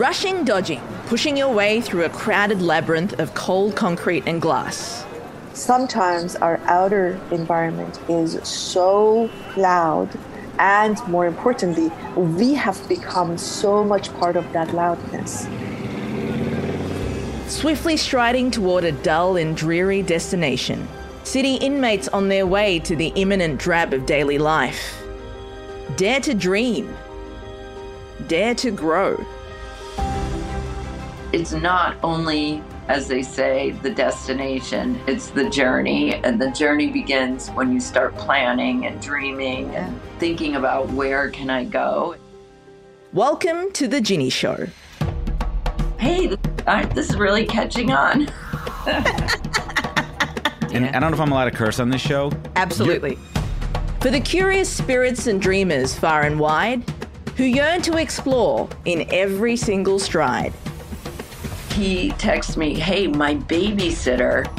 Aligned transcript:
Rushing, 0.00 0.46
dodging, 0.46 0.80
pushing 1.08 1.36
your 1.36 1.52
way 1.52 1.82
through 1.82 2.06
a 2.06 2.08
crowded 2.08 2.62
labyrinth 2.62 3.20
of 3.20 3.34
cold 3.34 3.76
concrete 3.76 4.22
and 4.26 4.40
glass. 4.40 5.04
Sometimes 5.52 6.36
our 6.36 6.56
outer 6.64 7.20
environment 7.30 8.00
is 8.08 8.40
so 8.48 9.28
loud, 9.58 10.08
and 10.58 10.98
more 11.06 11.26
importantly, 11.26 11.92
we 12.16 12.54
have 12.54 12.88
become 12.88 13.36
so 13.36 13.84
much 13.84 14.10
part 14.14 14.36
of 14.36 14.52
that 14.54 14.72
loudness. 14.72 15.46
Swiftly 17.54 17.98
striding 17.98 18.50
toward 18.50 18.84
a 18.84 18.92
dull 18.92 19.36
and 19.36 19.54
dreary 19.54 20.00
destination, 20.00 20.88
city 21.24 21.56
inmates 21.56 22.08
on 22.08 22.30
their 22.30 22.46
way 22.46 22.78
to 22.78 22.96
the 22.96 23.08
imminent 23.16 23.60
drab 23.60 23.92
of 23.92 24.06
daily 24.06 24.38
life. 24.38 25.02
Dare 25.96 26.20
to 26.20 26.32
dream. 26.32 26.88
Dare 28.28 28.54
to 28.54 28.70
grow. 28.70 29.22
It's 31.32 31.52
not 31.52 31.96
only, 32.02 32.60
as 32.88 33.06
they 33.06 33.22
say, 33.22 33.70
the 33.82 33.90
destination, 33.90 35.00
it's 35.06 35.30
the 35.30 35.48
journey. 35.48 36.14
And 36.14 36.42
the 36.42 36.50
journey 36.50 36.88
begins 36.90 37.50
when 37.50 37.72
you 37.72 37.78
start 37.78 38.16
planning 38.16 38.86
and 38.86 39.00
dreaming 39.00 39.72
and 39.76 40.00
thinking 40.18 40.56
about 40.56 40.88
where 40.90 41.30
can 41.30 41.48
I 41.48 41.66
go. 41.66 42.16
Welcome 43.12 43.70
to 43.74 43.86
The 43.86 44.00
Ginni 44.00 44.32
Show. 44.32 44.66
Hey, 46.00 46.36
this 46.94 47.10
is 47.10 47.16
really 47.16 47.46
catching 47.46 47.92
on. 47.92 48.28
And 50.72 50.86
I 50.86 51.00
don't 51.00 51.10
know 51.10 51.16
if 51.16 51.20
I'm 51.20 51.32
allowed 51.32 51.46
to 51.46 51.50
curse 51.50 51.80
on 51.80 51.90
this 51.90 52.00
show. 52.00 52.30
Absolutely. 52.54 53.18
For 53.98 54.08
the 54.08 54.20
curious 54.20 54.68
spirits 54.68 55.26
and 55.26 55.42
dreamers 55.42 55.98
far 55.98 56.22
and 56.22 56.38
wide 56.38 56.88
who 57.36 57.42
yearn 57.42 57.82
to 57.82 57.96
explore 57.96 58.68
in 58.84 59.04
every 59.10 59.56
single 59.56 59.98
stride. 59.98 60.52
He 61.72 62.10
texts 62.12 62.56
me, 62.56 62.78
Hey, 62.78 63.06
my 63.06 63.34
babysitter 63.34 64.50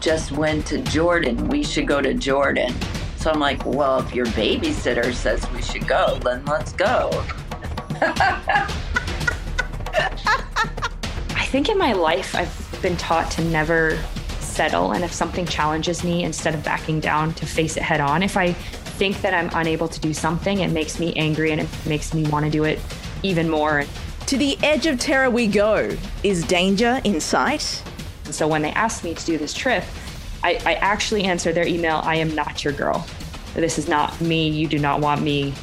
just 0.00 0.32
went 0.32 0.66
to 0.66 0.78
Jordan. 0.78 1.48
We 1.48 1.64
should 1.64 1.86
go 1.86 2.00
to 2.00 2.14
Jordan. 2.14 2.74
So 3.16 3.30
I'm 3.30 3.40
like, 3.40 3.64
Well, 3.66 4.00
if 4.00 4.14
your 4.14 4.26
babysitter 4.26 5.12
says 5.12 5.48
we 5.50 5.62
should 5.62 5.86
go, 5.88 6.18
then 6.18 6.44
let's 6.44 6.72
go. 6.72 7.10
I 11.38 11.50
think 11.50 11.68
in 11.68 11.78
my 11.78 11.92
life, 11.94 12.34
I've 12.34 12.78
been 12.82 12.96
taught 12.96 13.30
to 13.32 13.44
never 13.44 13.98
settle. 14.40 14.92
And 14.92 15.04
if 15.04 15.12
something 15.12 15.46
challenges 15.46 16.02
me, 16.04 16.24
instead 16.24 16.54
of 16.54 16.64
backing 16.64 17.00
down, 17.00 17.32
to 17.34 17.46
face 17.46 17.76
it 17.76 17.82
head 17.82 18.00
on. 18.00 18.22
If 18.22 18.36
I 18.36 18.52
think 18.52 19.20
that 19.22 19.32
I'm 19.32 19.48
unable 19.54 19.88
to 19.88 20.00
do 20.00 20.12
something, 20.12 20.60
it 20.60 20.72
makes 20.72 20.98
me 20.98 21.14
angry 21.14 21.52
and 21.52 21.60
it 21.60 21.68
makes 21.86 22.12
me 22.12 22.24
want 22.28 22.44
to 22.44 22.50
do 22.50 22.64
it 22.64 22.80
even 23.22 23.48
more. 23.48 23.84
To 24.28 24.36
the 24.36 24.58
edge 24.62 24.84
of 24.84 25.00
terror 25.00 25.30
we 25.30 25.46
go. 25.46 25.96
Is 26.22 26.44
danger 26.44 27.00
in 27.04 27.18
sight? 27.18 27.82
And 28.26 28.34
so 28.34 28.46
when 28.46 28.60
they 28.60 28.72
asked 28.72 29.02
me 29.02 29.14
to 29.14 29.24
do 29.24 29.38
this 29.38 29.54
trip, 29.54 29.82
I, 30.44 30.60
I 30.66 30.74
actually 30.74 31.24
answered 31.24 31.54
their 31.54 31.66
email 31.66 32.02
I 32.04 32.16
am 32.16 32.34
not 32.34 32.62
your 32.62 32.74
girl. 32.74 33.06
This 33.54 33.78
is 33.78 33.88
not 33.88 34.20
me. 34.20 34.50
You 34.50 34.68
do 34.68 34.78
not 34.78 35.00
want 35.00 35.22
me. 35.22 35.54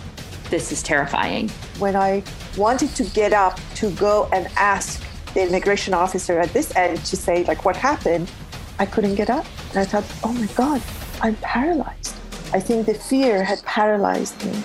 This 0.50 0.72
is 0.72 0.82
terrifying. 0.82 1.50
When 1.78 1.96
I 1.96 2.24
wanted 2.58 2.90
to 2.96 3.04
get 3.04 3.34
up 3.34 3.60
to 3.76 3.92
go 3.92 4.28
and 4.34 4.48
ask 4.56 5.00
the 5.36 5.48
immigration 5.48 5.94
officer 5.94 6.40
at 6.40 6.52
this 6.52 6.76
end 6.76 6.98
to 7.06 7.16
say, 7.16 7.44
like, 7.44 7.66
what 7.66 7.76
happened, 7.76 8.32
I 8.80 8.88
couldn't 8.88 9.14
get 9.14 9.30
up. 9.30 9.46
And 9.70 9.78
I 9.78 9.86
thought, 9.86 10.06
oh 10.24 10.34
my 10.34 10.48
God, 10.56 10.82
I'm 11.22 11.36
paralyzed. 11.36 12.16
I 12.52 12.62
think 12.62 12.88
the 12.88 12.96
fear 12.96 13.44
had 13.44 13.62
paralyzed 13.62 14.44
me. 14.44 14.60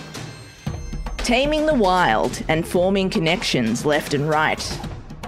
Taming 1.24 1.66
the 1.66 1.74
wild 1.74 2.42
and 2.48 2.66
forming 2.66 3.08
connections 3.08 3.84
left 3.84 4.14
and 4.14 4.28
right. 4.28 4.80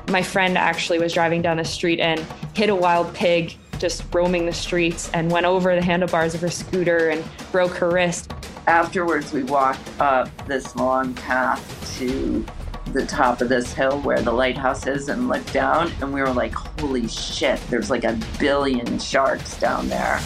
My 0.08 0.22
friend 0.22 0.58
actually 0.58 0.98
was 0.98 1.12
driving 1.12 1.42
down 1.42 1.58
the 1.58 1.64
street 1.64 2.00
and 2.00 2.18
hit 2.54 2.70
a 2.70 2.74
wild 2.74 3.14
pig 3.14 3.56
just 3.78 4.02
roaming 4.14 4.46
the 4.46 4.52
streets 4.52 5.10
and 5.12 5.30
went 5.30 5.44
over 5.44 5.74
the 5.74 5.82
handlebars 5.82 6.34
of 6.34 6.40
her 6.40 6.50
scooter 6.50 7.10
and 7.10 7.24
broke 7.50 7.72
her 7.72 7.90
wrist. 7.90 8.32
Afterwards, 8.66 9.32
we 9.32 9.42
walked 9.42 9.88
up 10.00 10.28
this 10.46 10.74
long 10.76 11.14
path 11.14 11.96
to 11.98 12.44
the 12.92 13.04
top 13.06 13.40
of 13.40 13.48
this 13.48 13.72
hill 13.72 14.00
where 14.02 14.20
the 14.20 14.32
lighthouse 14.32 14.86
is 14.86 15.08
and 15.08 15.28
looked 15.28 15.52
down, 15.52 15.90
and 16.00 16.12
we 16.12 16.20
were 16.20 16.32
like, 16.32 16.52
holy 16.52 17.08
shit, 17.08 17.60
there's 17.70 17.90
like 17.90 18.04
a 18.04 18.18
billion 18.38 18.98
sharks 18.98 19.58
down 19.58 19.88
there. 19.88 20.20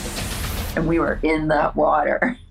And 0.75 0.87
we 0.87 0.99
were 0.99 1.19
in 1.23 1.49
that 1.49 1.75
water. 1.77 2.39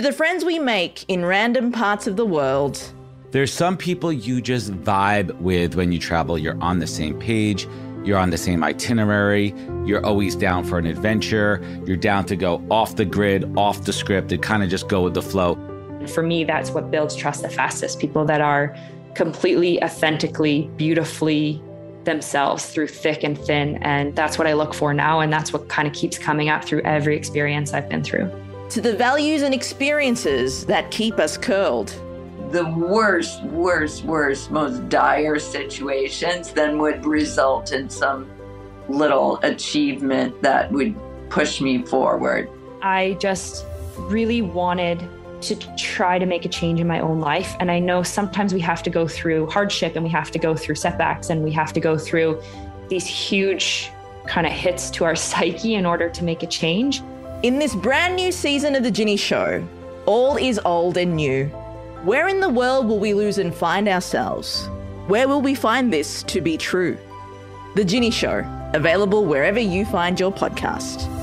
To 0.00 0.06
the 0.06 0.12
friends 0.14 0.46
we 0.46 0.58
make 0.58 1.04
in 1.08 1.26
random 1.26 1.72
parts 1.72 2.06
of 2.06 2.16
the 2.16 2.24
world. 2.24 2.82
There's 3.32 3.52
some 3.52 3.76
people 3.76 4.10
you 4.10 4.40
just 4.40 4.72
vibe 4.72 5.36
with 5.40 5.74
when 5.74 5.92
you 5.92 5.98
travel. 5.98 6.38
You're 6.38 6.56
on 6.62 6.78
the 6.78 6.86
same 6.86 7.18
page, 7.18 7.68
you're 8.02 8.16
on 8.16 8.30
the 8.30 8.38
same 8.38 8.64
itinerary, 8.64 9.52
you're 9.84 10.02
always 10.02 10.36
down 10.36 10.64
for 10.64 10.78
an 10.78 10.86
adventure, 10.86 11.62
you're 11.84 11.98
down 11.98 12.24
to 12.24 12.36
go 12.36 12.64
off 12.70 12.96
the 12.96 13.04
grid, 13.04 13.44
off 13.58 13.84
the 13.84 13.92
script, 13.92 14.32
and 14.32 14.42
kind 14.42 14.62
of 14.62 14.70
just 14.70 14.88
go 14.88 15.02
with 15.02 15.12
the 15.12 15.20
flow. 15.20 15.58
For 16.06 16.22
me, 16.22 16.44
that's 16.44 16.70
what 16.70 16.90
builds 16.90 17.14
trust 17.14 17.42
the 17.42 17.50
fastest. 17.50 17.98
People 17.98 18.24
that 18.24 18.40
are 18.40 18.74
completely, 19.14 19.84
authentically, 19.84 20.70
beautifully 20.78 21.62
themselves 22.04 22.64
through 22.70 22.88
thick 22.88 23.22
and 23.22 23.36
thin. 23.36 23.76
And 23.82 24.16
that's 24.16 24.38
what 24.38 24.46
I 24.46 24.54
look 24.54 24.72
for 24.72 24.94
now. 24.94 25.20
And 25.20 25.30
that's 25.30 25.52
what 25.52 25.68
kind 25.68 25.86
of 25.86 25.92
keeps 25.92 26.16
coming 26.16 26.48
up 26.48 26.64
through 26.64 26.80
every 26.84 27.18
experience 27.18 27.74
I've 27.74 27.90
been 27.90 28.02
through. 28.02 28.32
To 28.70 28.80
the 28.80 28.94
values 28.94 29.42
and 29.42 29.52
experiences 29.52 30.64
that 30.66 30.92
keep 30.92 31.18
us 31.18 31.36
curled. 31.36 31.88
The 32.52 32.66
worst, 32.66 33.42
worst, 33.42 34.04
worst, 34.04 34.52
most 34.52 34.88
dire 34.88 35.40
situations 35.40 36.52
then 36.52 36.78
would 36.78 37.04
result 37.04 37.72
in 37.72 37.90
some 37.90 38.30
little 38.88 39.40
achievement 39.42 40.40
that 40.42 40.70
would 40.70 40.94
push 41.30 41.60
me 41.60 41.82
forward. 41.82 42.48
I 42.80 43.16
just 43.18 43.66
really 43.96 44.40
wanted 44.40 45.02
to 45.40 45.56
try 45.76 46.20
to 46.20 46.26
make 46.26 46.44
a 46.44 46.48
change 46.48 46.78
in 46.78 46.86
my 46.86 47.00
own 47.00 47.18
life. 47.18 47.56
And 47.58 47.72
I 47.72 47.80
know 47.80 48.04
sometimes 48.04 48.54
we 48.54 48.60
have 48.60 48.84
to 48.84 48.90
go 48.90 49.08
through 49.08 49.50
hardship 49.50 49.96
and 49.96 50.04
we 50.04 50.10
have 50.10 50.30
to 50.30 50.38
go 50.38 50.54
through 50.54 50.76
setbacks 50.76 51.28
and 51.28 51.42
we 51.42 51.50
have 51.50 51.72
to 51.72 51.80
go 51.80 51.98
through 51.98 52.40
these 52.88 53.04
huge 53.04 53.90
kind 54.28 54.46
of 54.46 54.52
hits 54.52 54.90
to 54.90 55.04
our 55.04 55.16
psyche 55.28 55.74
in 55.74 55.86
order 55.86 56.08
to 56.10 56.22
make 56.22 56.44
a 56.44 56.46
change. 56.46 57.02
In 57.42 57.58
this 57.58 57.74
brand 57.74 58.16
new 58.16 58.32
season 58.32 58.74
of 58.74 58.82
The 58.82 58.90
Ginni 58.90 59.18
Show, 59.18 59.66
all 60.04 60.36
is 60.36 60.60
old 60.66 60.98
and 60.98 61.16
new. 61.16 61.46
Where 62.04 62.28
in 62.28 62.38
the 62.38 62.50
world 62.50 62.86
will 62.86 62.98
we 62.98 63.14
lose 63.14 63.38
and 63.38 63.54
find 63.54 63.88
ourselves? 63.88 64.66
Where 65.06 65.26
will 65.26 65.40
we 65.40 65.54
find 65.54 65.90
this 65.90 66.22
to 66.24 66.42
be 66.42 66.58
true? 66.58 66.98
The 67.76 67.82
Ginni 67.82 68.12
Show, 68.12 68.44
available 68.74 69.24
wherever 69.24 69.58
you 69.58 69.86
find 69.86 70.20
your 70.20 70.30
podcast. 70.30 71.19